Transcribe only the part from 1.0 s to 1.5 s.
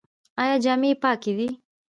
پاکې دي؟